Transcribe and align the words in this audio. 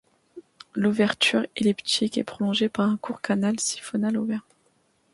L'ouverture, 0.73 1.45
elliptique, 1.55 2.17
est 2.17 2.23
prolongée 2.23 2.69
par 2.69 2.89
un 2.89 2.97
court 2.97 3.21
canal 3.21 3.59
siphonal 3.59 4.17
ouvert. 4.17 4.43